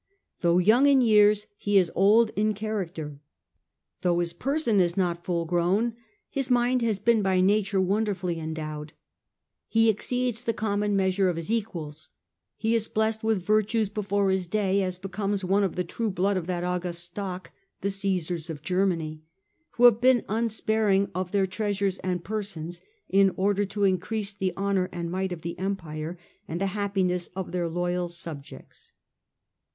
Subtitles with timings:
[0.39, 3.19] Though young in years, he is old in character;
[4.01, 5.93] though his person is not full grown,
[6.27, 8.93] his mind has been by Nature wonderfully endowed;
[9.67, 12.09] he exceeds the com mon measure of his equals;
[12.57, 16.35] he is blest with virtues before his day, as becomes one of the true blood
[16.35, 19.21] of that august stock, the Caesars of Germany,
[19.73, 24.89] who have been unsparing of their treasures and persons, in order to increase the honour
[24.91, 28.93] and might of the Empire and the happiness of their loyal subjects."